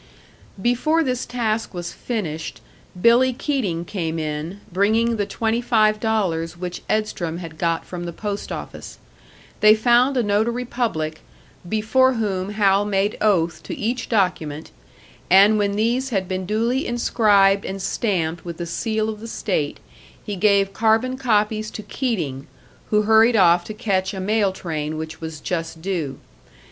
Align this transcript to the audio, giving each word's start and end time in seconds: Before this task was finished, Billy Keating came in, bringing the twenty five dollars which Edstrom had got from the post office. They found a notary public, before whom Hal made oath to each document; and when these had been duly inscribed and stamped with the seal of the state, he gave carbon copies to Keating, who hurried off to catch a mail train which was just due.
Before 0.59 1.03
this 1.03 1.27
task 1.27 1.75
was 1.75 1.93
finished, 1.93 2.59
Billy 2.99 3.33
Keating 3.33 3.85
came 3.85 4.17
in, 4.17 4.59
bringing 4.73 5.17
the 5.17 5.27
twenty 5.27 5.61
five 5.61 5.99
dollars 5.99 6.57
which 6.57 6.81
Edstrom 6.89 7.37
had 7.37 7.59
got 7.59 7.85
from 7.85 8.05
the 8.05 8.11
post 8.11 8.51
office. 8.51 8.97
They 9.59 9.75
found 9.75 10.17
a 10.17 10.23
notary 10.23 10.65
public, 10.65 11.21
before 11.69 12.13
whom 12.15 12.53
Hal 12.53 12.83
made 12.83 13.15
oath 13.21 13.61
to 13.61 13.77
each 13.77 14.09
document; 14.09 14.71
and 15.29 15.59
when 15.59 15.73
these 15.73 16.09
had 16.09 16.27
been 16.27 16.47
duly 16.47 16.87
inscribed 16.87 17.63
and 17.63 17.79
stamped 17.79 18.43
with 18.43 18.57
the 18.57 18.65
seal 18.65 19.07
of 19.07 19.19
the 19.19 19.27
state, 19.27 19.79
he 20.25 20.35
gave 20.35 20.73
carbon 20.73 21.15
copies 21.15 21.69
to 21.69 21.83
Keating, 21.83 22.47
who 22.89 23.03
hurried 23.03 23.35
off 23.35 23.63
to 23.65 23.73
catch 23.75 24.15
a 24.15 24.19
mail 24.19 24.51
train 24.51 24.97
which 24.97 25.21
was 25.21 25.39
just 25.39 25.79
due. 25.79 26.17